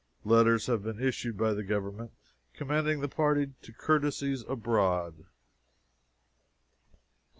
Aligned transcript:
Letters 0.25 0.65
have 0.65 0.81
been 0.83 0.99
issued 0.99 1.37
by 1.37 1.53
the 1.53 1.61
government 1.61 2.09
commending 2.55 3.01
the 3.01 3.07
party 3.07 3.53
to 3.61 3.71
courtesies 3.71 4.43
abroad. 4.49 5.25